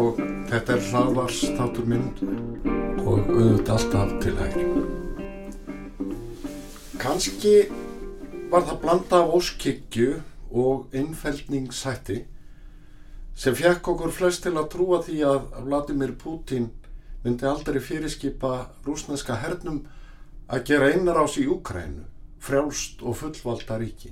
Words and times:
og 0.00 0.18
þetta 0.50 0.74
er 0.74 0.86
hlaðvars 0.88 1.40
þáttur 1.58 1.86
minn 1.90 2.06
og 3.00 3.28
auðvitað 3.28 3.74
alltaf 3.76 4.14
til 4.22 4.34
hægri. 4.38 4.64
Kanski 7.00 7.54
var 8.50 8.66
það 8.68 8.80
blanda 8.84 9.20
af 9.22 9.34
óskikju 9.38 10.08
og 10.50 10.94
innfældningshætti 10.96 12.18
sem 13.40 13.54
fekk 13.56 13.88
okkur 13.94 14.12
flest 14.12 14.42
til 14.44 14.56
að 14.58 14.68
trúa 14.74 15.00
því 15.04 15.18
að 15.24 15.44
Vladimir 15.64 16.12
Putin 16.18 16.68
myndi 17.24 17.46
aldrei 17.48 17.80
fyrirskipa 17.80 18.52
rúsneska 18.86 19.38
hernum 19.40 19.84
að 20.50 20.64
gera 20.70 20.90
innarás 20.92 21.36
í 21.38 21.46
Úkrænu, 21.48 22.02
frjálst 22.42 23.04
og 23.06 23.16
fullvalda 23.20 23.78
ríki. 23.78 24.10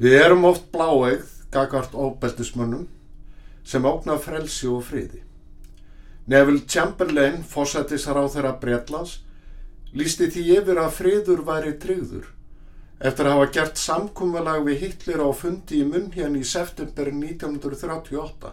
Við 0.00 0.16
erum 0.18 0.46
oft 0.48 0.70
bláeigð 0.72 1.28
gagvart 1.52 1.94
óbeldismönnum 1.94 2.86
sem 3.64 3.84
ógna 3.84 4.16
frelsi 4.22 4.68
og 4.70 4.84
friði. 4.88 5.22
Neville 6.26 6.64
Chamberlain, 6.66 7.42
fósættisar 7.44 8.18
á 8.18 8.24
þeirra 8.26 8.56
Bretlands, 8.60 9.20
lísti 9.94 10.30
því 10.32 10.46
yfir 10.58 10.80
að 10.82 10.96
friður 10.96 11.44
væri 11.46 11.76
tryggður 11.82 12.32
eftir 12.98 13.28
að 13.28 13.34
hafa 13.36 13.48
gert 13.52 13.80
samkúmulag 13.80 14.64
við 14.66 14.82
Hitler 14.84 15.24
á 15.24 15.30
fundi 15.36 15.82
í 15.82 15.88
munn 15.88 16.12
hérna 16.14 16.40
í 16.40 16.46
september 16.48 17.10
1938. 17.12 18.52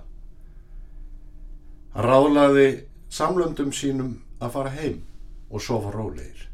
Hann 1.93 2.09
ráðlaði 2.09 2.67
samlöndum 3.13 3.71
sínum 3.75 4.17
að 4.41 4.55
fara 4.57 4.73
heim 4.73 5.03
og 5.53 5.61
sofa 5.61 5.93
rólegir. 5.93 6.49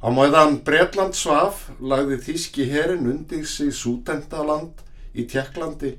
Á 0.00 0.08
mæðan 0.12 0.60
Bretland 0.64 1.16
svaf 1.18 1.66
lagði 1.80 2.20
þíski 2.22 2.68
herin 2.70 3.08
undir 3.10 3.46
sig 3.48 3.72
Sútendaland 3.74 4.84
í 5.16 5.24
Tjekklandi 5.26 5.96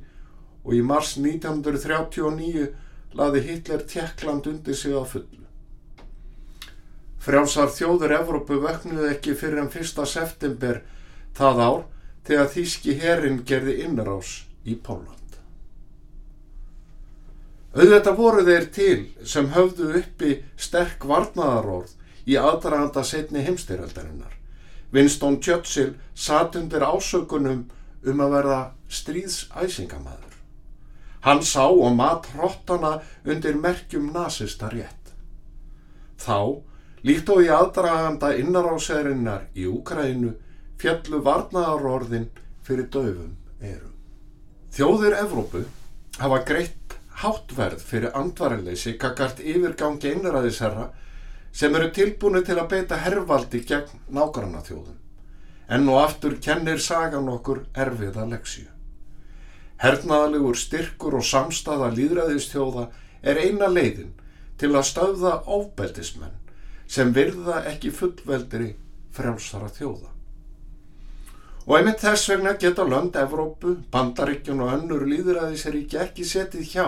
og 0.63 0.75
í 0.77 0.83
mars 0.85 1.17
1939 1.17 2.69
lagði 3.17 3.43
Hitler 3.49 3.83
Tjekkland 3.83 4.47
undir 4.47 4.77
sig 4.77 4.95
á 4.95 5.03
fullu. 5.03 5.46
Frjálsar 7.27 7.73
þjóður 7.75 8.13
Evrópu 8.21 8.55
vöknuði 8.63 9.09
ekki 9.17 9.33
fyrir 9.35 9.59
en 9.59 9.67
1. 9.67 10.05
september 10.07 10.77
það 11.35 11.57
ár 11.59 11.81
þegar 12.27 12.51
þíski 12.53 12.93
herin 13.01 13.41
gerði 13.49 13.73
innrás 13.83 14.29
í 14.63 14.77
Póland. 14.79 15.35
Auðvitað 17.75 18.15
voru 18.15 18.45
þeir 18.47 18.67
til 18.77 19.01
sem 19.27 19.49
höfðu 19.51 19.89
uppi 19.99 20.37
sterk 20.55 21.03
varnaðaróð 21.03 21.91
í 22.31 22.37
aðdraganda 22.39 23.03
setni 23.03 23.43
heimstyrjaldarinnar. 23.43 24.31
Winston 24.95 25.41
Churchill 25.43 25.97
satt 26.15 26.55
undir 26.55 26.87
ásökunum 26.87 27.65
um 28.07 28.23
að 28.23 28.33
verða 28.37 28.61
stríðsæsingamæður. 29.01 30.39
Hann 31.27 31.43
sá 31.43 31.67
og 31.67 31.91
mat 31.99 32.31
hrottana 32.31 33.01
undir 33.27 33.59
merkjum 33.59 34.13
nazista 34.15 34.71
rétt. 34.71 35.11
Þá, 36.23 36.63
líkt 37.05 37.29
og 37.29 37.43
í 37.45 37.49
aðdraganda 37.53 38.33
innaráserinnar 38.39 39.47
í 39.55 39.67
Úkrænu, 39.69 40.33
fjallu 40.77 41.21
varnaðarorðin 41.25 42.29
fyrir 42.65 42.89
döfum 42.93 43.35
erum. 43.61 43.93
Þjóðir 44.73 45.17
Evrópu 45.21 45.63
hafa 46.19 46.39
greitt 46.45 46.97
háttverð 47.21 47.81
fyrir 47.81 48.13
andvarileysi 48.17 48.93
kakart 49.01 49.41
yfirgangi 49.41 50.13
einræðisherra 50.13 50.91
sem 51.53 51.75
eru 51.75 51.89
tilbúinu 51.93 52.43
til 52.45 52.57
að 52.59 52.69
beita 52.73 52.99
hervaldi 53.01 53.63
gegn 53.65 54.01
nágranna 54.13 54.61
þjóðum. 54.65 54.97
Enn 55.73 55.89
og 55.89 56.03
aftur 56.03 56.37
kennir 56.41 56.79
sagan 56.79 57.29
okkur 57.29 57.65
erfiða 57.75 58.27
leksju. 58.29 58.67
Hernaðalegur 59.81 60.57
styrkur 60.57 61.17
og 61.19 61.25
samstaða 61.25 61.89
líðræðistjóða 61.93 62.87
er 63.21 63.41
eina 63.41 63.67
leiðin 63.69 64.13
til 64.57 64.71
að 64.73 64.87
stöðða 64.91 65.33
ofbeldismenn 65.57 66.36
sem 66.87 67.11
virða 67.13 67.63
ekki 67.71 67.91
fullveldri 67.91 68.71
frjálsara 69.15 69.69
þjóða. 69.75 70.13
Og 71.67 71.75
einmitt 71.75 71.99
þess 71.99 72.29
vegna 72.31 72.53
geta 72.55 72.85
lönd 72.87 73.17
Evrópu, 73.19 73.73
Bandaríkjun 73.91 74.63
og 74.63 74.71
önnur 74.77 75.03
líðræðiseríki 75.09 75.99
ekki 75.99 76.23
setið 76.23 76.69
hjá, 76.71 76.87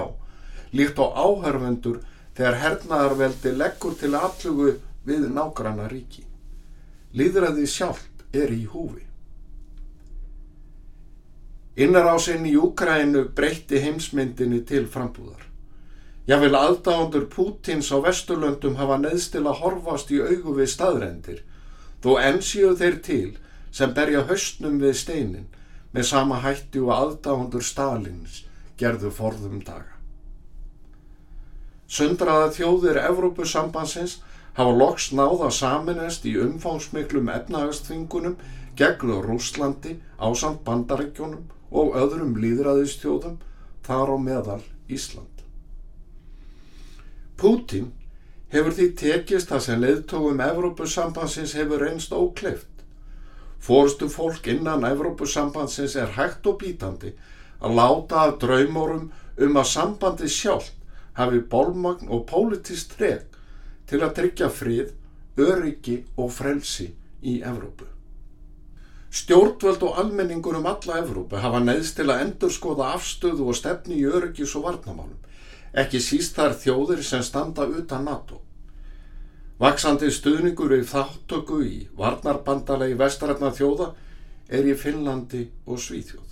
líkt 0.71 1.01
á 1.03 1.05
áhörvendur 1.19 1.99
þegar 2.37 2.61
hernaðarveldi 2.61 3.51
leggur 3.59 3.97
til 3.99 4.13
allugu 4.15 4.77
við 5.03 5.27
nágranna 5.35 5.89
ríki. 5.91 6.23
Líðræði 7.11 7.67
sjálft 7.67 8.23
er 8.31 8.53
í 8.55 8.63
húfi. 8.71 9.03
Innarásinn 11.79 12.47
í 12.47 12.55
Úkrænu 12.59 13.25
breytti 13.35 13.79
heimsmyndinni 13.83 14.61
til 14.67 14.85
frambúðar. 14.87 15.48
Jável 16.29 16.53
aðdáðandur 16.53 17.23
Pútins 17.33 17.87
á 17.89 17.97
Vesturlöndum 18.05 18.75
hafa 18.77 18.99
neðst 19.01 19.31
til 19.33 19.47
að 19.49 19.63
horfast 19.63 20.11
í 20.13 20.19
augu 20.21 20.51
við 20.59 20.67
staðrendir, 20.75 21.39
þó 22.05 22.11
ensíu 22.21 22.75
þeir 22.77 22.97
til 23.07 23.29
sem 23.73 23.95
berja 23.97 24.21
höstnum 24.29 24.75
við 24.83 24.93
steinin 24.99 25.47
með 25.89 26.05
sama 26.11 26.37
hætti 26.43 26.83
og 26.83 26.91
aðdáðandur 26.93 27.65
Stalins 27.65 28.43
gerðu 28.77 29.09
forðum 29.09 29.63
daga. 29.65 29.97
Sundraða 31.89 32.53
þjóðir 32.59 33.01
Evrópusambansins 33.07 34.19
hafa 34.53 34.77
loks 34.83 35.09
náða 35.17 35.49
saminest 35.49 36.29
í 36.29 36.35
umfánsmiklum 36.37 37.33
efnahagstvingunum 37.39 38.37
gegn 38.77 39.17
Rúslandi, 39.25 39.97
ásand 40.21 40.61
bandarækjunum 40.61 41.49
og 41.73 41.97
öðrum 41.97 42.37
líðræðistjóðum 42.37 43.41
þar 43.81 44.13
á 44.13 44.17
meðal 44.29 44.61
Ísland. 44.85 45.38
Pútin 47.39 47.91
hefur 48.51 48.73
því 48.75 48.87
tekist 48.99 49.51
það 49.51 49.63
sem 49.65 49.83
leiðtógum 49.83 50.41
Evrópusambansins 50.43 51.53
hefur 51.55 51.85
reynst 51.85 52.11
ókleift. 52.11 52.83
Fórstu 53.63 54.09
fólk 54.11 54.47
innan 54.51 54.83
Evrópusambansins 54.87 55.95
er 55.99 56.15
hægt 56.17 56.47
og 56.51 56.59
bítandi 56.63 57.13
að 57.59 57.75
láta 57.79 58.25
af 58.25 58.37
draumórum 58.43 59.09
um 59.39 59.59
að 59.61 59.69
sambandi 59.71 60.27
sjálf 60.31 60.73
hafi 61.19 61.39
bólmagn 61.51 62.11
og 62.11 62.25
pólitist 62.27 62.95
treg 62.97 63.23
til 63.89 64.01
að 64.03 64.15
tryggja 64.19 64.49
frið, 64.53 64.91
öryggi 65.39 66.01
og 66.19 66.31
frelsi 66.35 66.89
í 67.23 67.39
Evrópu. 67.39 67.87
Stjórnvöld 69.09 69.83
og 69.87 69.97
almenningur 70.03 70.59
um 70.59 70.67
alla 70.69 70.99
Evrópu 71.01 71.39
hafa 71.41 71.63
neðst 71.63 71.97
til 71.97 72.09
að 72.11 72.27
endurskoða 72.27 72.91
afstöðu 72.97 73.47
og 73.49 73.57
stefni 73.57 73.97
í 74.03 74.05
öryggis 74.05 74.53
og 74.59 74.67
varnamálum, 74.67 75.17
ekki 75.73 76.01
síst 76.01 76.37
þar 76.37 76.55
þjóðir 76.57 77.03
sem 77.05 77.23
standa 77.23 77.67
utan 77.67 78.05
NATO. 78.07 78.41
Vaksandi 79.59 80.07
stuðningur 80.11 80.71
við 80.71 80.87
þáttöku 80.87 81.59
í 81.67 81.77
varnarbandalegi 81.99 82.95
vestarætna 82.99 83.51
þjóða 83.51 83.91
er 84.49 84.69
í 84.71 84.75
Finnlandi 84.79 85.45
og 85.67 85.81
Svíþjóð. 85.83 86.29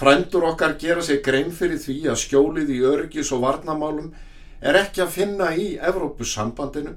Frændur 0.00 0.46
okkar 0.48 0.76
gera 0.80 1.02
sig 1.02 1.20
grein 1.24 1.50
fyrir 1.52 1.80
því 1.82 1.96
að 2.08 2.20
skjólið 2.22 2.70
í 2.72 2.78
öryggis 2.88 3.32
og 3.36 3.42
varnamálum 3.42 4.12
er 4.60 4.78
ekki 4.80 5.02
að 5.04 5.12
finna 5.16 5.50
í 5.56 5.74
Evrópusambandinu, 5.76 6.94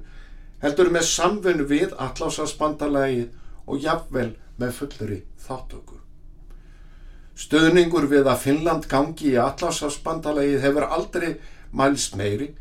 heldur 0.62 0.92
með 0.94 1.08
samfunnu 1.10 1.66
við 1.68 1.92
allásasbandalagi 1.98 3.26
og 3.66 3.82
jafnvel 3.84 4.30
með 4.56 4.72
fullri 4.78 5.20
þáttöku. 5.48 5.93
Stöðningur 7.34 8.06
við 8.10 8.28
að 8.30 8.42
Finnland 8.44 8.86
gangi 8.90 9.32
í 9.32 9.40
allásasbandalagi 9.42 10.60
hefur 10.62 10.86
aldrei 10.86 11.34
mælst 11.74 12.14
meiri 12.16 12.52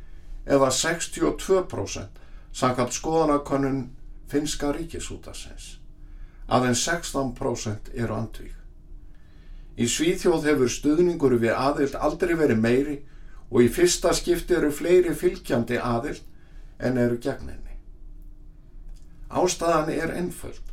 eða 0.49 0.71
62% 0.73 2.21
samkvæmt 2.53 2.97
skoðanakonun 2.97 3.83
finska 4.29 4.71
ríkisútasins. 4.73 5.77
Aðeins 6.49 6.81
16% 6.87 7.93
eru 7.93 8.17
andvík. 8.17 8.55
Í 9.77 9.85
Svíþjóð 9.89 10.49
hefur 10.49 10.69
stuðningur 10.69 11.37
við 11.41 11.53
aðild 11.53 11.95
aldrei 11.97 12.33
verið 12.37 12.61
meiri 12.61 12.97
og 13.49 13.61
í 13.63 13.69
fyrsta 13.73 14.13
skipti 14.13 14.57
eru 14.57 14.71
fleiri 14.73 15.13
fylgjandi 15.17 15.77
aðild 15.77 16.25
en 16.81 16.97
eru 16.97 17.17
gegn 17.21 17.49
henni. 17.53 17.77
Ástæðan 19.29 19.93
er 19.93 20.13
einföld. 20.17 20.65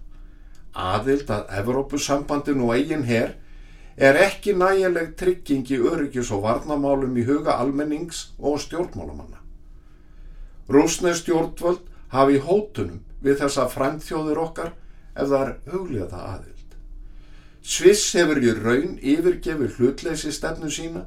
Aðild 0.73 1.31
að 1.33 1.49
Evrópusambandin 1.61 2.61
og 2.65 2.75
eigin 2.77 3.07
herr 3.09 3.37
er 4.01 4.17
ekki 4.17 4.55
nægileg 4.57 5.13
trygging 5.21 5.69
í 5.69 5.77
öryggis 5.77 6.31
og 6.33 6.47
varnamálum 6.47 7.17
í 7.21 7.27
huga 7.29 7.59
almennings 7.61 8.31
og 8.39 8.57
stjórnmálamanna. 8.65 9.43
Rúsnesk 10.73 11.27
stjórnvöld 11.27 11.83
hafi 12.15 12.39
hótunum 12.41 13.03
við 13.21 13.43
þessa 13.43 13.67
frændþjóðir 13.69 14.41
okkar 14.41 14.73
ef 15.15 15.29
það 15.29 15.43
er 15.43 15.53
hugliða 15.75 16.23
aðild. 16.33 16.77
Sviss 17.61 18.15
hefur 18.17 18.41
í 18.41 18.55
raun 18.57 18.97
yfirgefið 19.05 19.77
hlutleysi 19.77 20.33
stefnu 20.33 20.73
sína 20.73 21.05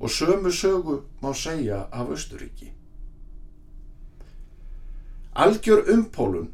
og 0.00 0.10
sömu 0.10 0.50
sögu 0.50 1.02
má 1.20 1.34
segja 1.36 1.84
af 1.92 2.08
Östuríki. 2.16 2.72
Algjör 5.34 5.84
umpólun 5.92 6.48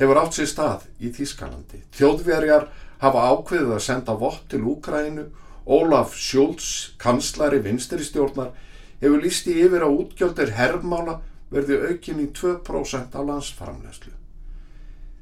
hefur 0.00 0.20
átt 0.20 0.36
sér 0.36 0.50
stað 0.50 0.86
í 1.00 1.10
Þískalandi. 1.14 1.82
Þjóðverjar 1.96 2.68
hafa 3.00 3.24
ákveðið 3.32 3.74
að 3.76 3.84
senda 3.86 4.16
vott 4.20 4.44
til 4.50 4.64
Úkrænu. 4.64 5.26
Ólaf 5.66 6.14
Schultz, 6.14 6.94
kanslari 7.02 7.58
vinstristjórnar, 7.64 8.52
hefur 9.00 9.22
lísti 9.24 9.56
yfir 9.64 9.82
að 9.82 9.96
útgjöldir 10.02 10.52
herrmála 10.54 11.18
verði 11.50 11.80
aukin 11.90 12.22
í 12.22 12.28
2% 12.34 13.16
af 13.16 13.26
landsframlegslu. 13.26 14.12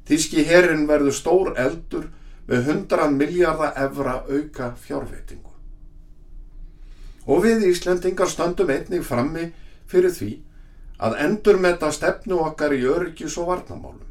Þíski 0.05 0.45
herrin 0.45 0.85
verður 0.89 1.17
stór 1.17 1.51
eldur 1.57 2.09
með 2.45 2.69
100 2.75 3.11
miljardar 3.17 3.73
evra 3.81 4.19
auka 4.29 4.73
fjárveitingu. 4.77 5.53
Og 7.25 7.41
við 7.41 7.65
Íslendingar 7.71 8.29
stöndum 8.29 8.69
einnig 8.69 9.05
frammi 9.05 9.47
fyrir 9.89 10.13
því 10.13 10.31
að 11.01 11.17
endur 11.25 11.57
með 11.57 11.79
þetta 11.79 11.95
stefnu 11.97 12.37
okkar 12.45 12.75
í 12.77 12.83
öryggis 12.85 13.37
og 13.41 13.49
varnamálum. 13.49 14.05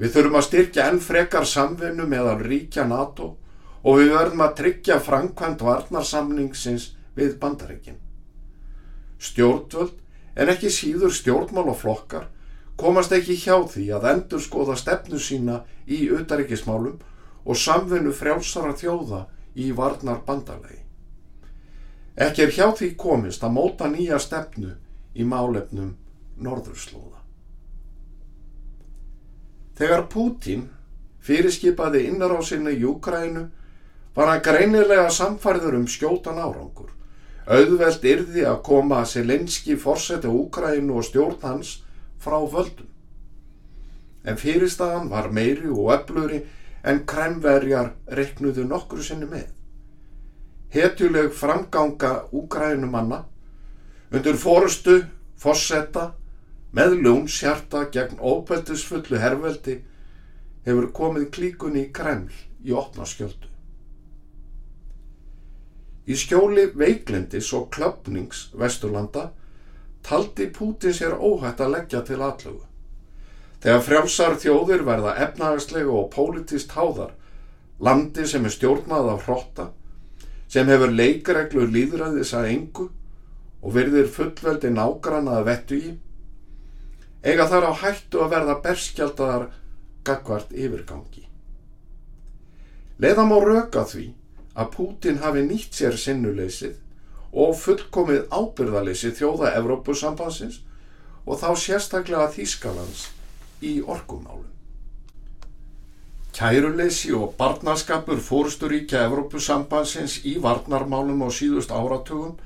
Við 0.00 0.14
þurfum 0.16 0.38
að 0.40 0.46
styrkja 0.48 0.88
enn 0.90 1.00
frekar 1.02 1.46
samvinnu 1.46 2.06
meðal 2.08 2.38
ríkja 2.42 2.86
NATO 2.88 3.36
og 3.82 3.98
við 3.98 4.12
verðum 4.14 4.44
að 4.46 4.54
tryggja 4.60 4.98
framkvæmt 5.02 5.64
varnarsamningsins 5.66 6.92
við 7.16 7.36
bandaríkin. 7.42 7.98
Stjórnvöld 9.22 9.98
en 10.34 10.52
ekki 10.52 10.70
síður 10.72 11.12
stjórnmál 11.14 11.68
og 11.68 11.78
flokkar 11.82 12.28
komast 12.80 13.12
ekki 13.14 13.36
hjá 13.38 13.56
því 13.68 13.88
að 13.94 14.08
endur 14.14 14.42
skoða 14.42 14.76
stefnu 14.80 15.20
sína 15.20 15.62
í 15.86 16.06
utaríkismálum 16.10 16.98
og 17.44 17.58
samvinnu 17.58 18.14
frjálsara 18.16 18.74
þjóða 18.78 19.26
í 19.54 19.70
varnar 19.76 20.22
bandalegi. 20.26 20.80
Ekki 22.16 22.46
er 22.46 22.54
hjá 22.56 22.66
því 22.76 22.92
komist 22.98 23.44
að 23.44 23.56
móta 23.56 23.88
nýja 23.90 24.18
stefnu 24.20 24.74
í 25.14 25.24
málefnum 25.24 25.94
norðurslóða. 26.42 27.21
Þegar 29.78 30.06
Pútín 30.12 30.66
fyrirskipaði 31.24 32.06
innarásinni 32.10 32.74
Júkrænu 32.82 33.46
var 34.14 34.28
hann 34.28 34.42
greinilega 34.44 35.08
samfærður 35.10 35.78
um 35.80 35.86
skjótan 35.88 36.40
árangur. 36.42 36.90
Auðveld 37.46 38.04
yrði 38.06 38.44
að 38.46 38.60
koma 38.66 39.00
að 39.02 39.12
Selenski 39.14 39.76
fórseti 39.80 40.28
Úkrænu 40.28 40.98
og 41.00 41.06
stjórn 41.08 41.40
hans 41.42 41.78
frá 42.22 42.38
völdum. 42.38 42.90
En 44.22 44.38
fyrirstaðan 44.38 45.08
var 45.10 45.32
meiri 45.34 45.70
og 45.72 45.90
öfluri 45.96 46.42
en 46.86 47.02
kremverjar 47.06 47.94
reknuðu 48.06 48.66
nokkru 48.68 49.02
sinni 49.02 49.26
með. 49.26 49.48
Hetjuleg 50.72 51.32
framganga 51.34 52.28
Úkrænumanna 52.32 53.24
undir 54.12 54.36
fórustu 54.38 55.00
fórseta 55.40 56.12
með 56.72 56.98
ljónshjarta 57.04 57.86
gegn 57.92 58.20
óbeltisfullu 58.20 59.20
herrveldi 59.20 59.78
hefur 60.66 60.88
komið 60.96 61.30
klíkunni 61.34 61.86
í 61.86 61.92
Kreml 61.92 62.32
í 62.64 62.74
opna 62.76 63.06
skjöldu. 63.08 63.48
Í 66.08 66.16
skjóli 66.18 66.66
veiklindis 66.74 67.52
og 67.54 67.68
klöpnings 67.74 68.48
Vesturlanda 68.58 69.28
taldi 70.02 70.48
Pútin 70.50 70.94
sér 70.96 71.14
óhætt 71.14 71.60
að 71.62 71.76
leggja 71.76 72.00
til 72.06 72.18
aðlögu. 72.18 72.64
Þegar 73.62 73.84
frjálsar 73.86 74.38
þjóðir 74.42 74.82
verða 74.86 75.12
efnahagslega 75.22 75.92
og 75.94 76.08
pólitist 76.10 76.72
háðar, 76.74 77.12
landi 77.78 78.24
sem 78.26 78.48
er 78.48 78.54
stjórnað 78.54 79.12
af 79.12 79.28
hrotta, 79.28 79.68
sem 80.50 80.66
hefur 80.66 80.90
leikreglur 80.90 81.70
líðræðis 81.70 82.34
að 82.34 82.48
engu 82.56 82.88
og 83.62 83.76
verðir 83.76 84.10
fullveldi 84.10 84.72
nágrannaða 84.74 85.46
vettu 85.46 85.78
í, 85.78 85.92
eiga 87.22 87.46
þar 87.50 87.68
á 87.70 87.72
hættu 87.82 88.22
að 88.22 88.32
verða 88.34 88.56
berskjaldar 88.64 89.48
gagvart 90.06 90.50
yfirgangi. 90.52 91.26
Leða 93.02 93.24
má 93.26 93.36
röka 93.42 93.84
því 93.88 94.08
að 94.58 94.72
Pútin 94.76 95.20
hafi 95.22 95.42
nýtt 95.46 95.78
sér 95.78 95.96
sinnuleysið 95.98 96.76
og 97.32 97.56
fullkomið 97.56 98.26
ábyrðaleysi 98.28 99.14
þjóða 99.16 99.54
Evrópusambansins 99.58 100.60
og 101.24 101.38
þá 101.40 101.50
sérstaklega 101.56 102.28
Þýskalands 102.34 103.06
í 103.64 103.78
orkumálum. 103.80 104.50
Kæruleysi 106.36 107.12
og 107.16 107.34
barnaskapur 107.38 108.20
fórusturíkja 108.20 109.06
Evrópusambansins 109.06 110.20
í 110.28 110.38
varnarmálum 110.42 111.24
á 111.24 111.28
síðust 111.32 111.72
áratugum 111.72 112.36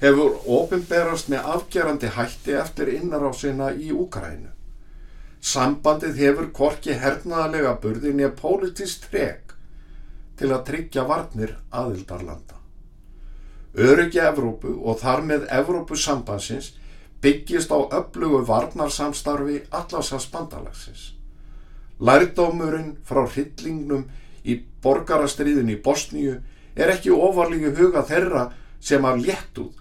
hefur 0.00 0.38
ofinberast 0.48 1.28
með 1.28 1.48
afgerandi 1.54 2.10
hætti 2.16 2.56
eftir 2.56 2.88
innarásina 2.94 3.70
í 3.76 3.92
Úkrænu. 3.92 4.48
Sambandið 5.40 6.20
hefur 6.20 6.50
korki 6.56 6.96
hernaðalega 7.00 7.74
burðin 7.82 8.20
eða 8.20 8.36
politist 8.40 9.06
treg 9.10 9.54
til 10.40 10.50
að 10.52 10.64
tryggja 10.70 11.04
varnir 11.08 11.56
aðildarlanda. 11.70 12.56
Öryggi 13.76 14.20
Evrópu 14.24 14.72
og 14.82 14.98
þar 15.00 15.22
með 15.28 15.46
Evrópusambansins 15.60 16.72
byggist 17.22 17.70
á 17.70 17.78
öflugu 18.00 18.40
varnarsamstarfi 18.48 19.60
allarsans 19.70 20.26
bandalagsins. 20.32 21.12
Lærdómurinn 22.00 22.96
frá 23.04 23.26
hryllingnum 23.28 24.06
í 24.48 24.56
borgarastriðin 24.82 25.68
í 25.68 25.76
Bosníu 25.84 26.38
er 26.74 26.94
ekki 26.94 27.12
ofarlíku 27.12 27.74
huga 27.76 28.02
þeirra 28.08 28.46
sem 28.80 29.04
af 29.04 29.20
léttuð 29.20 29.76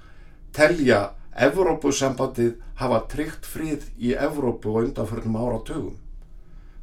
telja 0.56 1.00
Evrópusambandið 1.40 2.56
hafa 2.82 3.00
tryggt 3.12 3.48
frið 3.48 3.86
í 4.00 4.14
Evrópu 4.16 4.74
og 4.74 4.90
undanförnum 4.90 5.38
áratugum. 5.40 5.98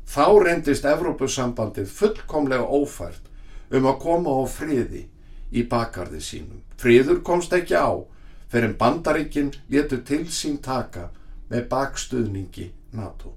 Þá 0.06 0.26
reyndist 0.46 0.86
Evrópusambandið 0.86 1.90
fullkomlega 1.92 2.64
ófært 2.64 3.26
um 3.74 3.88
að 3.90 3.98
koma 4.04 4.36
á 4.38 4.42
friði 4.48 5.06
í 5.52 5.64
bakarði 5.68 6.22
sínum. 6.22 6.62
Friður 6.80 7.22
komst 7.26 7.52
ekki 7.56 7.76
á 7.76 7.90
fyrir 8.52 8.76
bandaríkinn 8.78 9.52
letu 9.72 9.98
til 10.06 10.24
sín 10.30 10.60
taka 10.62 11.10
með 11.50 11.69
bakstuðningi 11.72 12.70
NATO. 12.96 13.34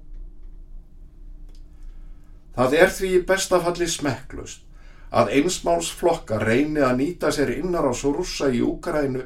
Það 2.54 2.76
er 2.78 2.92
því 2.94 3.10
í 3.16 3.22
bestafalli 3.26 3.86
smekklust 3.88 4.64
að 5.10 5.32
einsmálsflokka 5.40 6.38
reyni 6.42 6.82
að 6.86 6.96
nýta 7.00 7.30
sér 7.34 7.52
innar 7.56 7.88
á 7.90 7.92
svo 7.94 8.12
rússa 8.14 8.50
í 8.54 8.60
Úkrænu 8.62 9.24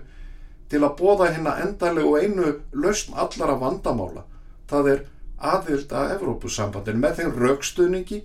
til 0.71 0.83
að 0.83 0.97
bóða 0.99 1.30
hérna 1.33 1.59
endarlegu 1.64 2.14
einu 2.21 2.54
lausn 2.73 3.14
allara 3.14 3.56
vandamála. 3.61 4.25
Það 4.71 4.90
er 4.92 5.04
aðvild 5.38 5.92
að 5.92 6.14
Evrópusambandin 6.16 7.00
með 7.00 7.21
þeim 7.21 7.37
raukstuðningi 7.42 8.23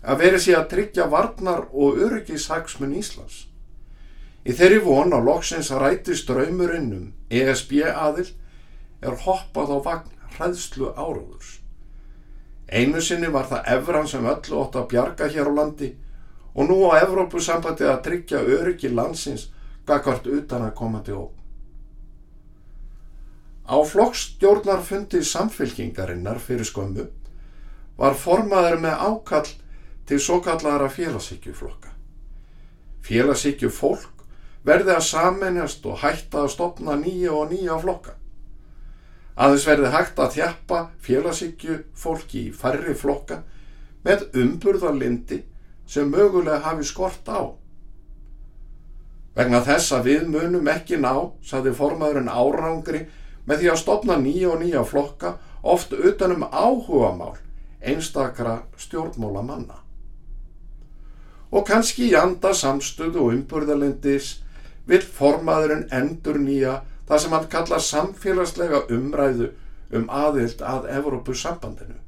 að 0.00 0.22
veri 0.24 0.40
sér 0.40 0.62
að 0.62 0.68
tryggja 0.74 1.06
varnar 1.12 1.66
og 1.72 2.00
öryggishagsmun 2.00 2.96
Íslands. 2.96 3.46
Í 4.48 4.56
þeirri 4.56 4.80
von 4.84 5.12
á 5.12 5.20
loksins 5.20 5.68
ræti 5.76 6.16
ströymurinn 6.16 6.92
um 6.96 7.08
ESB 7.28 7.82
aðil 7.92 8.30
er 9.04 9.18
hoppað 9.26 9.74
á 9.76 9.78
vagn 9.84 10.14
hræðslu 10.36 10.94
áráðurs. 10.96 11.58
Einu 12.70 13.02
sinni 13.02 13.28
var 13.34 13.48
það 13.50 13.68
Evran 13.74 14.08
sem 14.08 14.24
öllu 14.24 14.62
ótt 14.62 14.78
að 14.78 14.88
bjarga 14.92 15.28
hér 15.28 15.50
á 15.50 15.52
landi 15.52 15.90
og 16.54 16.70
nú 16.70 16.78
á 16.88 17.02
Evrópusambandið 17.02 17.92
að 17.92 18.02
tryggja 18.06 18.40
öryggi 18.40 18.92
landsins 18.94 19.50
gagvart 19.86 20.26
utan 20.30 20.64
að 20.68 20.76
koma 20.78 21.02
til 21.04 21.18
óg. 21.18 21.39
Á 23.70 23.78
flokkstjórnarfundi 23.86 25.22
samfélkingarinnar 25.22 26.40
fyrir 26.42 26.66
skömmu 26.66 27.06
var 28.00 28.16
formaður 28.18 28.80
með 28.82 29.02
ákall 29.06 29.50
til 30.10 30.18
svo 30.18 30.40
kallara 30.42 30.88
félagsíkjuflokka. 30.90 31.92
Félagsíkju 33.06 33.70
fólk 33.70 34.24
verði 34.66 34.96
að 34.96 35.06
samennjast 35.06 35.86
og 35.86 36.00
hætta 36.02 36.42
að 36.42 36.50
stopna 36.56 36.96
nýja 36.98 37.36
og 37.36 37.52
nýja 37.52 37.78
flokka. 37.80 38.16
Aðeins 39.40 39.68
verði 39.68 39.92
hægt 39.94 40.18
að 40.18 40.34
þjappa 40.34 40.80
félagsíkju 41.06 41.78
fólki 41.96 42.48
í 42.48 42.52
færri 42.52 42.96
flokka 42.98 43.40
með 44.04 44.26
umburðarlindi 44.42 45.44
sem 45.86 46.10
mögulega 46.10 46.58
hafi 46.66 46.84
skort 46.90 47.30
á. 47.30 47.54
Vegna 49.38 49.62
þess 49.64 49.94
að 49.94 50.10
við 50.10 50.26
munum 50.34 50.68
ekki 50.68 50.98
ná, 50.98 51.14
saði 51.46 51.72
formaðurinn 51.76 52.28
árangri 52.28 53.06
með 53.50 53.62
því 53.62 53.70
að 53.72 53.80
stopna 53.82 54.16
nýja 54.22 54.50
og 54.54 54.60
nýja 54.62 54.82
flokka 54.86 55.34
oft 55.66 55.92
utanum 55.92 56.44
áhugamál 56.46 57.34
einstakra 57.82 58.60
stjórnmóla 58.78 59.42
manna. 59.42 59.80
Og 61.50 61.66
kannski 61.66 62.12
í 62.12 62.14
anda 62.14 62.52
samstöðu 62.54 63.24
og 63.24 63.32
umburðarlindis 63.34 64.36
vil 64.86 65.02
formaðurinn 65.02 65.88
endur 65.90 66.38
nýja 66.38 66.76
það 67.08 67.24
sem 67.24 67.34
hann 67.34 67.48
kallar 67.50 67.82
samfélagslega 67.82 68.84
umræðu 68.94 69.50
um 69.98 70.06
aðild 70.06 70.62
að 70.62 70.86
Evrópusambandinu. 71.00 71.98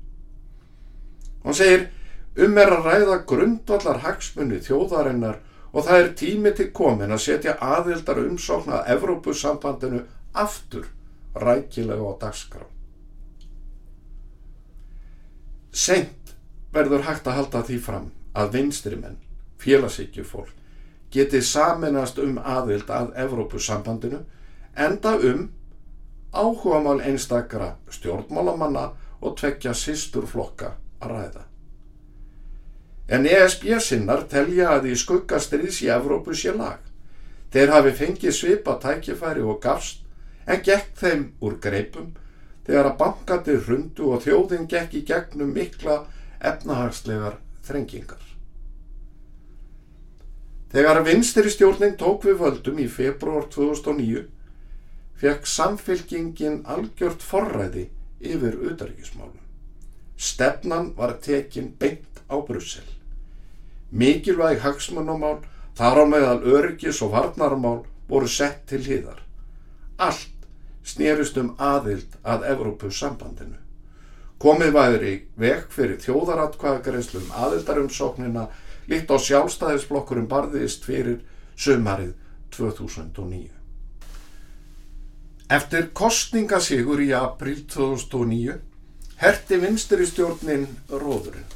Hann 1.43 1.59
segir, 1.59 1.89
Um 2.33 2.57
er 2.57 2.71
að 2.73 2.87
ræða 2.87 3.17
grundvallar 3.29 3.99
hagsmunni 4.01 4.63
þjóðarinnar 4.65 5.43
og 5.73 5.85
það 5.85 5.99
er 5.99 6.07
tími 6.17 6.53
til 6.57 6.71
komin 6.73 7.13
að 7.13 7.25
setja 7.27 7.59
aðildar 7.61 8.23
umsókn 8.23 8.73
að 8.73 8.87
Evrópusambandinu 8.95 10.01
aftur 10.33 10.87
rækilega 11.35 12.03
á 12.03 12.15
dagskrá. 12.21 12.67
Seint 15.73 16.35
verður 16.73 17.07
hægt 17.07 17.27
að 17.27 17.39
halda 17.39 17.62
því 17.69 17.79
fram 17.81 18.11
að 18.37 18.53
vinstrimenn, 18.57 19.17
félagsíkjufólk, 19.61 20.53
getið 21.12 21.45
saminast 21.45 22.19
um 22.21 22.39
aðild 22.39 22.91
að 22.91 23.12
Evrópusambandinu 23.25 24.23
enda 24.77 25.15
um 25.17 25.49
áhugamál 26.33 27.01
einstakra 27.05 27.77
stjórnmálamanna 27.93 28.93
og 29.21 29.37
tvekja 29.37 29.75
sýsturflokka 29.77 30.75
að 31.01 31.11
ræða. 31.12 31.45
En 33.12 33.27
ESB 33.29 33.67
sinnar 33.85 34.25
telja 34.31 34.71
að 34.79 34.93
í 34.93 34.95
skuggastriðs 34.97 35.83
í 35.85 35.91
Evrópu 35.93 36.35
sé 36.39 36.55
lag. 36.57 36.81
Þeir 37.53 37.75
hafi 37.75 37.93
fengið 37.99 38.37
svipa 38.37 38.79
tækifæri 38.81 39.43
og 39.45 39.61
gafst 39.61 40.01
en 40.47 40.63
gekk 40.67 40.93
þeim 40.99 41.25
úr 41.41 41.59
greipum 41.63 42.13
þegar 42.67 42.91
að 42.91 42.99
bankandi 42.99 43.57
hrundu 43.67 44.11
og 44.15 44.23
þjóðin 44.27 44.69
gekk 44.71 44.99
í 44.99 45.07
gegnum 45.07 45.55
mikla 45.55 46.03
efnahagslegar 46.43 47.39
þrengingar. 47.67 48.23
Þegar 50.73 51.03
vinstri 51.05 51.51
stjórnin 51.53 51.99
tók 52.01 52.25
við 52.25 52.39
völdum 52.41 52.79
í 52.81 52.89
februar 52.89 53.45
2009 53.53 54.25
fekk 55.23 55.47
samfylkingin 55.47 56.63
algjört 56.65 57.23
forræði 57.23 57.91
yfir 58.23 58.57
auðarikismálum. 58.57 59.39
Stefnan 60.17 60.93
var 60.97 61.19
tekin 61.23 61.73
beint 61.79 62.23
á 62.31 62.41
Brussel. 62.41 62.87
Mikilvæg 63.91 64.63
hagsmunumál, 64.65 65.43
þar 65.77 66.03
á 66.03 66.05
meðal 66.09 66.41
öryggis 66.57 67.03
og 67.05 67.13
varnarmál 67.13 67.83
voru 68.09 68.29
sett 68.31 68.65
til 68.71 68.81
hliðar. 68.87 69.21
Allt 69.99 70.32
snerist 70.85 71.37
um 71.39 71.53
aðild 71.59 72.17
að 72.23 72.47
Evrópusambandinu. 72.53 73.59
Komið 74.43 74.73
væri 74.75 75.15
vekk 75.39 75.71
fyrir 75.71 75.99
þjóðaratkvæðagreifslum 76.03 77.29
aðildarumsóknina 77.45 78.49
líkt 78.91 79.12
á 79.15 79.17
sjálfstæðisblokkurum 79.23 80.27
barðist 80.31 80.87
fyrir 80.87 81.21
sömarið 81.55 82.17
2009. 82.51 83.51
Eftir 85.53 85.91
kostningasíkur 85.95 87.03
í 87.05 87.11
april 87.15 87.59
2009 87.71 88.59
herti 89.23 89.59
vinstri 89.62 90.07
stjórnin 90.09 90.65
róðurinn. 90.91 91.47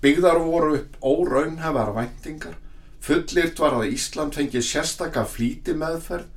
Byggðar 0.00 0.38
voru 0.44 0.76
upp 0.78 0.96
óraunhefar 1.02 1.90
væntingar, 1.96 2.54
fullirt 3.00 3.58
var 3.60 3.76
að 3.80 3.90
Ísland 3.96 4.36
fengi 4.36 4.62
sérstakka 4.62 5.24
flíti 5.28 5.74
meðferð 5.76 6.30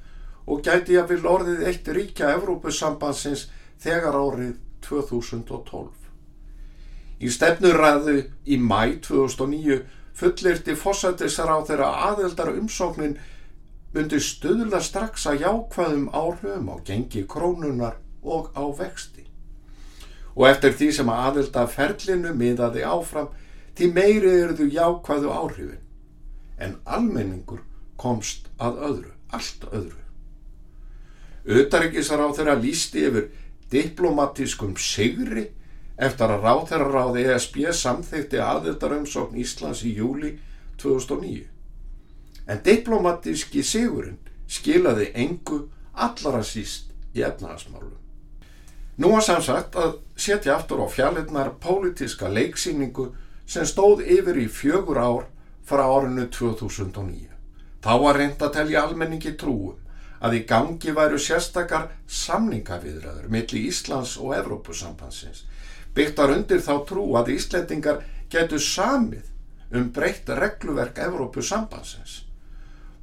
og 0.50 0.65
gæti 0.65 0.98
að 0.98 1.13
vil 1.13 1.29
orðið 1.29 1.63
eitt 1.70 1.89
ríkja 1.94 2.34
Evrópusambansins 2.39 3.48
þegar 3.82 4.18
árið 4.18 4.56
2012. 4.86 5.89
Í 7.20 7.29
stefnuræðu 7.36 8.15
í 8.48 8.58
mæ 8.58 9.00
2009 9.06 9.82
fullirti 10.20 10.75
fósættisar 10.75 11.51
á 11.51 11.58
þeirra 11.68 11.89
aðeldara 12.10 12.56
umsóknin 12.60 13.18
myndi 13.94 14.20
stuðla 14.22 14.82
strax 14.84 15.27
að 15.29 15.46
jákvæðum 15.46 16.10
áhrifum 16.15 16.72
á 16.74 16.75
gengi 16.86 17.25
krónunar 17.29 18.00
og 18.24 18.51
á 18.58 18.63
vexti. 18.79 19.25
Og 20.36 20.48
eftir 20.50 20.75
því 20.75 20.89
sem 20.96 21.13
aðelda 21.13 21.65
ferlinu 21.68 22.34
miðaði 22.38 22.86
áfram, 22.88 23.32
því 23.75 23.94
meiri 23.96 24.36
eru 24.44 24.58
þú 24.60 24.70
jákvæðu 24.75 25.34
áhrifin. 25.34 25.82
En 26.60 26.77
almenningur 26.86 27.63
komst 28.00 28.48
að 28.60 28.84
öðru, 28.89 29.15
allt 29.36 29.65
öðru. 29.72 30.09
Ötaríkisar 31.46 32.19
á 32.19 32.27
þeirra 32.36 32.58
lísti 32.60 33.05
yfir 33.08 33.29
diplomatískum 33.72 34.75
sigri 34.77 35.46
eftir 36.00 36.31
að 36.31 36.43
ráþæraráði 36.46 37.25
ESB 37.34 37.62
samþykti 37.75 38.41
aðeldarumsókn 38.43 39.39
Íslands 39.39 39.84
í 39.88 39.93
júli 40.00 40.34
2009. 40.81 41.46
En 42.50 42.62
diplomatíski 42.65 43.63
sigurinn 43.63 44.19
skilaði 44.50 45.12
engu 45.13 45.65
allara 45.93 46.43
síst 46.43 46.89
í 47.13 47.24
efnaðasmálum. 47.25 47.98
Nú 49.00 49.12
var 49.13 49.24
samsagt 49.24 49.75
að 49.79 50.00
setja 50.19 50.58
aftur 50.58 50.81
á 50.84 50.88
fjallinnar 50.91 51.53
pólitíska 51.63 52.27
leiksýningu 52.31 53.12
sem 53.48 53.67
stóð 53.67 54.03
yfir 54.03 54.39
í 54.41 54.48
fjögur 54.51 55.00
ár 55.00 55.27
frá 55.63 55.86
árinu 55.86 56.25
2009. 56.27 57.29
Þá 57.79 57.93
var 58.03 58.17
reynd 58.19 58.41
að 58.43 58.55
telja 58.58 58.84
almenningi 58.84 59.36
trúum 59.39 59.77
að 60.20 60.40
í 60.40 60.44
gangi 60.48 60.94
væru 60.96 61.20
sérstakar 61.22 61.90
samningaviðræður 62.08 63.30
millir 63.32 63.70
Íslands 63.70 64.18
og 64.20 64.36
Evrópusambansins 64.38 65.46
byggtar 65.96 66.34
undir 66.36 66.62
þá 66.64 66.74
trú 66.88 67.06
að 67.20 67.34
Íslendingar 67.36 68.04
getur 68.32 68.62
samið 68.62 69.76
um 69.76 69.90
breytt 69.94 70.30
regluverk 70.30 71.00
Evrópusambansins. 71.06 72.24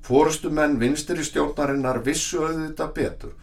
Fórustu 0.07 0.53
menn 0.55 0.79
vinstir 0.79 1.19
í 1.19 1.27
stjórnarinnar 1.27 2.03
vissu 2.07 2.45
auðvita 2.47 2.87
betur. 2.95 3.35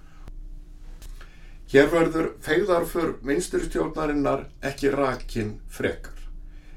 Hér 1.74 1.90
verður 1.92 2.30
fegðarfur 2.46 3.16
vinstir 3.26 3.66
í 3.66 3.70
stjórnarinnar 3.70 4.46
ekki 4.64 4.92
rakin 4.94 5.58
frekar. 5.68 6.20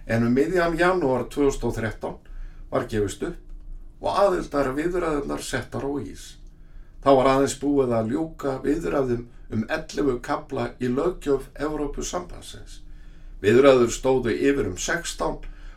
En 0.07 0.27
um 0.27 0.35
miðjan 0.35 0.79
janúar 0.79 1.27
2013 1.31 2.17
var 2.71 2.87
gefist 2.91 3.23
upp 3.27 4.03
og 4.03 4.19
aðildar 4.23 4.73
viðræðunar 4.77 5.43
settar 5.43 5.87
á 5.87 5.91
ís. 6.03 6.36
Þá 7.07 7.13
var 7.15 7.29
aðeins 7.31 7.53
búið 7.63 7.93
að 7.95 8.09
ljúka 8.11 8.53
viðræðum 8.65 9.21
um 9.55 9.61
11 9.71 10.17
kabla 10.27 10.63
í 10.83 10.89
lögjöf 10.91 11.45
Evrópusambansins. 11.55 12.81
Viðræður 13.39 13.93
stóðu 13.95 14.33
yfir 14.35 14.67
um 14.67 14.75
16, 14.75 15.37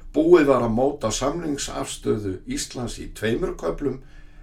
búið 0.09 0.47
var 0.49 0.65
að 0.65 0.73
móta 0.73 1.11
samlingsafstöðu 1.13 2.31
Íslands 2.49 2.95
í 2.97 3.05
tveimur 3.13 3.53
köplum 3.61 3.99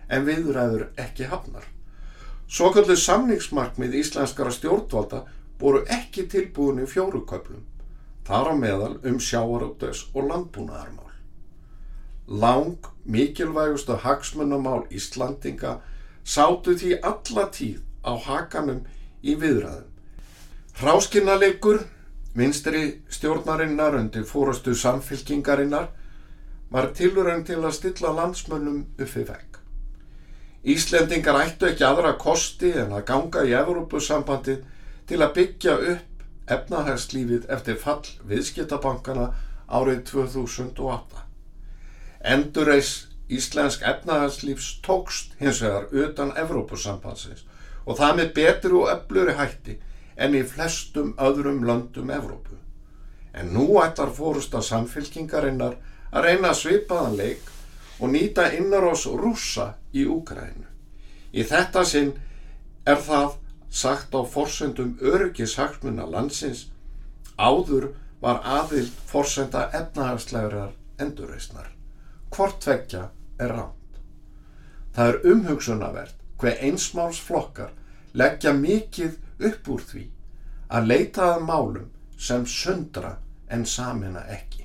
en 0.06 0.28
viðræður 0.28 0.84
ekki 0.94 1.26
hafnar. 1.32 1.66
Svoköldu 2.46 2.94
samlingsmarkmið 3.02 3.98
íslenskara 4.04 4.54
stjórnvalda 4.54 5.24
voru 5.58 5.82
ekki 5.90 6.28
tilbúin 6.30 6.84
í 6.84 6.86
fjóru 6.86 7.24
köplum, 7.26 7.66
þar 8.30 8.52
á 8.52 8.54
meðal 8.62 8.92
um 9.02 9.18
sjáarútes 9.18 10.04
og 10.14 10.30
landbúnaðarmál. 10.30 11.10
Lang 12.30 12.92
mikilvægustu 13.02 13.98
hagsmunamál 14.06 14.86
Íslandinga 14.94 15.80
sátu 16.26 16.74
því 16.74 16.96
alla 17.06 17.46
tíð 17.54 17.82
á 18.02 18.12
hakanum 18.26 18.82
í 19.22 19.36
viðræðum. 19.38 19.92
Hráskinnalegur, 20.76 21.84
vinstri 22.36 23.02
stjórnarinnar 23.08 23.96
undir 23.96 24.26
fórastu 24.28 24.74
samfylkingarinnar, 24.74 25.88
var 26.70 26.90
tilurinn 26.92 27.44
til 27.46 27.62
að 27.62 27.76
stilla 27.78 28.10
landsmönnum 28.12 28.82
uppi 28.98 29.22
vekk. 29.28 29.60
Íslendingar 30.66 31.38
ættu 31.44 31.68
ekki 31.70 31.86
aðra 31.86 32.16
kosti 32.18 32.72
en 32.74 32.92
að 32.96 33.06
ganga 33.06 33.44
í 33.46 33.54
Evrópusambandið 33.54 34.64
til 35.06 35.20
að 35.22 35.34
byggja 35.38 35.76
upp 35.92 36.24
efnahagslífið 36.56 37.46
eftir 37.54 37.78
fall 37.78 38.02
viðskiptabankana 38.26 39.28
árið 39.70 40.02
2008. 40.10 41.22
Endurreis 42.34 42.90
Íslensk 43.28 43.82
efnahagslífs 43.82 44.80
tókst 44.86 45.34
hins 45.40 45.62
vegar 45.62 45.88
utan 45.90 46.30
Evrópusambansins 46.38 47.42
og 47.86 47.98
það 47.98 48.20
með 48.20 48.30
betur 48.36 48.76
og 48.80 48.92
öfluri 48.92 49.34
hætti 49.38 49.78
en 50.16 50.34
í 50.34 50.42
flestum 50.46 51.12
öðrum 51.18 51.64
löndum 51.66 52.10
Evrópu. 52.10 52.56
En 53.34 53.52
nú 53.52 53.66
ætlar 53.82 54.14
fórusta 54.14 54.62
samfylkingarinnar 54.62 55.76
að 56.12 56.28
reyna 56.28 56.52
að 56.52 56.60
svipaðan 56.60 57.18
leik 57.18 57.50
og 57.98 58.12
nýta 58.12 58.46
innarós 58.56 59.06
rúsa 59.06 59.74
í 59.92 60.06
Úkrænu. 60.06 60.64
Í 61.36 61.42
þetta 61.44 61.84
sinn 61.84 62.14
er 62.86 63.02
það 63.02 63.36
sagt 63.70 64.14
á 64.14 64.22
forsendum 64.24 64.96
öryggishagsmuna 65.02 66.06
landsins 66.08 66.68
áður 67.36 67.90
var 68.22 68.40
aðild 68.44 68.94
forsenda 69.10 69.66
efnahagslegurar 69.76 70.72
endurreysnar. 71.02 71.68
Hvort 72.32 72.64
vekja 72.66 73.10
er 73.38 73.52
ránt. 73.52 74.00
Það 74.96 75.08
er 75.12 75.32
umhugsunavert 75.32 76.22
hver 76.40 76.62
einsmáls 76.64 77.20
flokkar 77.20 77.72
leggja 78.16 78.52
mikið 78.56 79.44
upp 79.50 79.68
úr 79.72 79.82
því 79.90 80.04
að 80.72 80.88
leitaða 80.90 81.40
málum 81.44 81.90
sem 82.18 82.46
sundra 82.48 83.16
en 83.52 83.66
samina 83.68 84.24
ekki. 84.32 84.64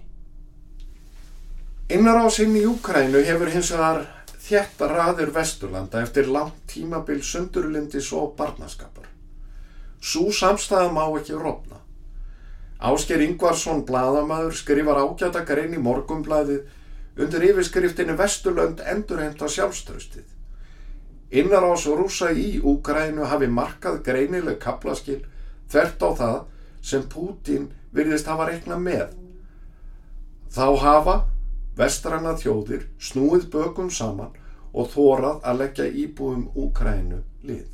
Innar 1.92 2.24
á 2.24 2.28
sinni 2.32 2.64
í 2.64 2.70
Úkrænu 2.72 3.20
hefur 3.28 3.52
hins 3.52 3.74
vegar 3.76 4.06
þjætta 4.42 4.88
raður 4.88 5.34
Vesturlanda 5.36 6.02
eftir 6.02 6.30
langt 6.32 6.64
tímabil 6.72 7.20
sundurlindis 7.24 8.12
og 8.16 8.34
barnaskapar. 8.38 9.10
Sú 10.02 10.32
samstæða 10.32 10.90
má 10.96 11.04
ekki 11.20 11.36
rópna. 11.36 11.78
Ásker 12.82 13.22
Ingvarsson 13.22 13.84
bladamæður 13.86 14.56
skrifar 14.58 15.04
ágæta 15.04 15.44
grein 15.46 15.76
í 15.78 15.84
morgumblæðið 15.84 16.64
undir 17.18 17.44
yfirskriftinni 17.50 18.16
Vesturlönd 18.18 18.82
endurheimta 18.88 19.50
sjálfströstið. 19.52 20.28
Innar 21.32 21.64
ás 21.64 21.86
rúsa 21.88 22.32
í 22.36 22.60
Úgrænu 22.60 23.28
hafi 23.32 23.48
markað 23.48 24.02
greinileg 24.04 24.60
kaplaskil 24.60 25.22
þvert 25.72 26.04
á 26.04 26.10
það 26.22 26.40
sem 26.84 27.04
Pútin 27.08 27.70
virðist 27.96 28.28
hafa 28.28 28.50
reikna 28.50 28.78
með. 28.80 29.14
Þá 30.52 30.68
hafa 30.84 31.16
vestræna 31.78 32.36
þjóðir 32.40 32.88
snúið 33.00 33.48
bökum 33.52 33.92
saman 33.92 34.36
og 34.72 34.92
þórað 34.92 35.40
að 35.48 35.62
leggja 35.64 35.88
íbúum 36.04 36.50
Úgrænu 36.56 37.22
lið. 37.48 37.68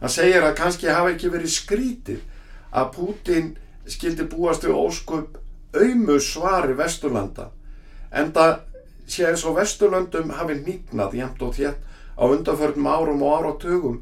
Hann 0.00 0.12
segir 0.12 0.44
að 0.44 0.56
kannski 0.58 0.90
hafa 0.90 1.14
ekki 1.14 1.30
verið 1.32 1.54
skrítið 1.54 2.22
að 2.70 2.90
Pútin 2.94 3.52
skildi 3.86 4.26
búast 4.30 4.66
við 4.66 4.78
óskup 4.78 5.38
aumu 5.74 6.18
svari 6.22 6.74
Vesturlanda 6.78 7.50
en 8.12 8.32
það 8.32 8.58
sé 9.06 9.26
eins 9.28 9.44
og 9.46 9.56
Vesturlandum 9.60 10.32
hafi 10.36 10.58
nýgnað 10.60 11.16
jæmt 11.20 11.42
og 11.42 11.54
þétt 11.56 11.82
á 12.16 12.24
undanförnum 12.26 12.88
árum 12.90 13.22
og 13.22 13.38
áratugum 13.38 13.98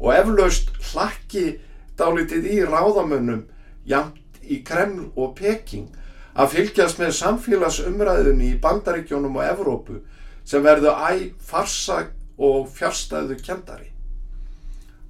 og 0.00 0.12
eflaust 0.14 0.72
hlakki 0.90 1.60
dálitið 1.98 2.46
í 2.50 2.58
ráðamönnum 2.64 3.44
jæmt 3.86 4.40
í 4.42 4.62
Kreml 4.66 5.10
og 5.14 5.34
Peking 5.38 5.90
að 6.34 6.54
fylgjast 6.54 7.00
með 7.00 7.16
samfélagsumræðunni 7.18 8.54
í 8.54 8.60
Bandaríkjónum 8.62 9.36
og 9.36 9.46
Evrópu 9.46 10.00
sem 10.44 10.64
verðu 10.64 10.94
æg 10.94 11.34
farsa 11.44 12.06
og 12.40 12.70
fjárstæðu 12.74 13.36
kjendari. 13.44 13.90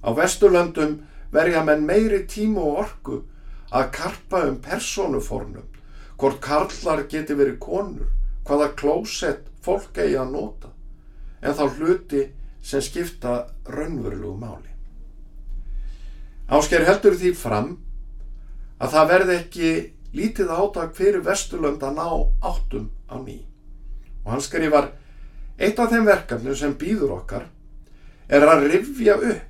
Á 0.03 0.09
Vesturlöndum 0.17 0.99
verja 1.31 1.63
menn 1.63 1.85
meiri 1.87 2.25
tíma 2.27 2.61
og 2.65 2.79
orku 2.83 3.21
að 3.71 3.91
karpa 3.95 4.41
um 4.49 4.57
personufornum, 4.61 5.63
hvort 6.19 6.41
karlar 6.43 7.05
geti 7.07 7.37
verið 7.37 7.59
konur, 7.63 8.09
hvaða 8.51 8.73
klósett 8.75 9.47
fólk 9.63 9.95
eigi 9.95 10.17
að 10.19 10.33
nota, 10.33 10.73
en 11.39 11.55
þá 11.55 11.63
hluti 11.77 12.25
sem 12.61 12.83
skipta 12.83 13.45
raunverulegu 13.71 14.35
máli. 14.35 14.67
Ásker 16.51 16.83
heldur 16.83 17.15
því 17.15 17.31
fram 17.39 17.69
að 18.81 18.97
það 18.97 19.11
verði 19.13 19.37
ekki 19.37 19.69
lítið 20.11 20.51
átak 20.51 20.97
fyrir 20.97 21.23
Vesturlönd 21.23 21.83
að 21.87 21.95
ná 21.95 22.07
áttum 22.43 22.89
á 23.07 23.15
ný. 23.23 23.37
Og 24.25 24.33
hann 24.33 24.43
skrifar, 24.43 24.91
eitt 25.55 25.79
af 25.79 25.93
þeim 25.93 26.09
verkefnum 26.09 26.57
sem 26.57 26.75
býður 26.75 27.15
okkar 27.21 27.47
er 28.27 28.47
að 28.47 28.67
rifja 28.73 29.15
upp 29.15 29.47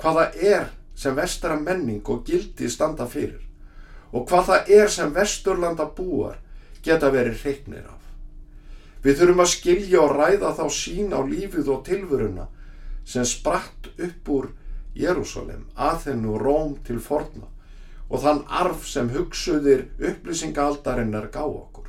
hvað 0.00 0.20
það 0.20 0.44
er 0.52 0.68
sem 1.00 1.16
vestara 1.18 1.58
menning 1.58 2.06
og 2.06 2.22
gildi 2.28 2.70
standa 2.70 3.08
fyrir 3.10 3.42
og 4.14 4.28
hvað 4.30 4.46
það 4.52 4.70
er 4.78 4.92
sem 4.94 5.12
vesturlanda 5.14 5.88
búar 5.96 6.38
geta 6.82 7.10
verið 7.12 7.42
hreiknir 7.42 7.84
af. 7.90 8.09
Við 9.04 9.20
þurfum 9.20 9.44
að 9.44 9.52
skilja 9.54 10.00
og 10.02 10.16
ræða 10.16 10.50
þá 10.58 10.64
sín 10.76 11.14
á 11.16 11.20
lífið 11.24 11.70
og 11.72 11.84
tilvöruna 11.86 12.48
sem 13.08 13.24
spratt 13.24 13.88
upp 13.96 14.28
úr 14.28 14.50
Jérúsalem, 14.94 15.64
Aþennu 15.76 16.36
Róm 16.38 16.76
til 16.84 17.00
forna 17.00 17.48
og 18.10 18.24
þann 18.24 18.42
arf 18.48 18.86
sem 18.90 19.08
hugsuðir 19.14 19.86
upplýsingaldarinnar 19.96 21.30
gá 21.32 21.44
okkur. 21.46 21.86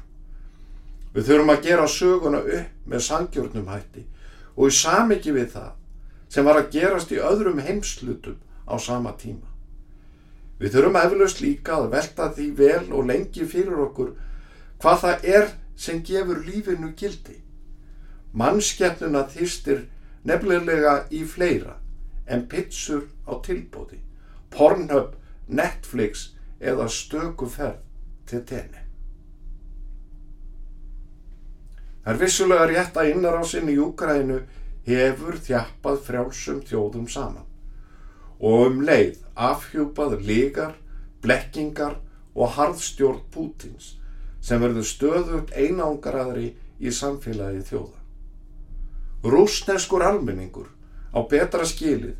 Við 1.11 1.27
þurfum 1.27 1.51
að 1.51 1.63
gera 1.65 1.87
söguna 1.89 2.41
upp 2.45 2.87
með 2.87 3.05
sangjörnum 3.07 3.71
hætti 3.73 4.05
og 4.55 4.69
í 4.69 4.75
samiki 4.75 5.33
við 5.35 5.49
það 5.55 5.71
sem 6.31 6.47
var 6.47 6.61
að 6.61 6.69
gerast 6.77 7.11
í 7.11 7.19
öðrum 7.19 7.59
heimslutum 7.59 8.37
á 8.69 8.75
sama 8.79 9.11
tíma. 9.19 9.49
Við 10.61 10.77
þurfum 10.77 10.99
eflaust 11.01 11.41
líka 11.41 11.79
að 11.81 11.89
velta 11.95 12.29
því 12.31 12.47
vel 12.55 12.85
og 12.93 13.07
lengi 13.09 13.47
fyrir 13.49 13.81
okkur 13.89 14.13
hvað 14.81 15.01
það 15.03 15.27
er 15.35 15.49
sem 15.75 16.03
gefur 16.03 16.43
lífinu 16.45 16.93
gildi. 16.97 17.37
Mannskeppnuna 18.33 19.25
þýstir 19.31 19.85
nefnilega 20.23 21.05
í 21.11 21.23
fleira 21.27 21.77
en 22.27 22.45
pitsur 22.47 23.07
á 23.27 23.35
tilbóti, 23.43 23.99
Pornhub, 24.51 25.17
Netflix 25.47 26.31
eða 26.59 26.87
stökuferð 26.87 27.81
til 28.29 28.43
tenni. 28.47 28.85
Það 32.01 32.13
er 32.13 32.19
vissulega 32.21 32.67
rétt 32.69 32.97
að 32.97 33.11
innarásin 33.13 33.69
í 33.69 33.77
Júkrænu 33.77 34.39
hefur 34.87 35.37
þjappað 35.37 35.99
frjálsum 36.07 36.61
þjóðum 36.65 37.07
saman 37.11 37.47
og 38.41 38.63
um 38.71 38.79
leið 38.81 39.19
afhjúpað 39.37 40.15
lígar, 40.25 40.73
blekkingar 41.21 41.99
og 42.33 42.55
harðstjórn 42.55 43.21
Pútins 43.33 43.97
sem 44.41 44.61
verður 44.61 44.87
stöðugt 44.87 45.53
einangaraðri 45.55 46.51
í 46.81 46.93
samfélagi 46.93 47.61
þjóða. 47.69 47.99
Rúsneskur 49.21 50.01
almenningur 50.01 50.71
á 51.13 51.19
betra 51.29 51.67
skilið 51.67 52.17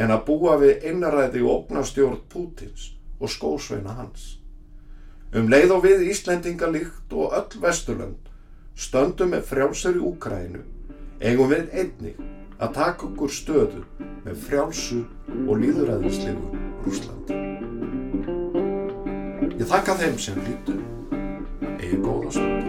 en 0.00 0.12
að 0.14 0.24
búa 0.28 0.56
við 0.60 0.86
einaræði 0.88 1.42
og 1.44 1.66
ógnastjórn 1.66 2.22
Pútins 2.32 2.92
og 3.20 3.32
skósveina 3.32 3.92
hans. 3.98 4.38
Um 5.36 5.50
leið 5.52 5.76
og 5.76 5.84
við 5.84 6.08
Íslendinga 6.10 6.70
líkt 6.72 7.12
og 7.12 7.36
öll 7.36 7.60
Vesturlönd 7.62 8.30
stöndum 8.74 9.34
með 9.34 9.44
frjálsar 9.50 9.98
í 9.98 10.04
Úkrænu 10.10 10.62
eigum 11.20 11.50
við 11.52 11.68
einnig 11.76 12.22
að 12.60 12.74
taka 12.76 13.06
okkur 13.10 13.32
stöðu 13.32 13.82
með 14.24 14.40
frjálsu 14.46 15.02
og 15.46 15.60
líðuræðislegu 15.60 16.62
Rúslandi. 16.86 17.36
Ég 19.60 19.68
þakka 19.68 19.96
þeim 20.00 20.18
sem 20.20 20.40
hlýttu, 20.40 20.78
eigi 21.80 21.96
góða. 21.96 22.59